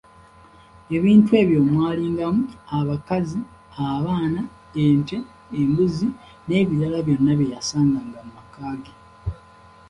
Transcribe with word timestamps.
"Ebintu 0.95 1.29
ebyo 1.41 1.59
mwalingamu: 1.69 2.43
abakazi, 2.79 3.39
abaana, 3.89 4.41
ente, 4.85 5.17
embuzi 5.59 6.07
n’ebirala 6.47 6.99
byonna 7.05 7.33
bye 7.39 7.51
yasanganga 7.53 8.19
mu 8.25 8.31
maka 8.37 8.63
ge." 8.83 8.93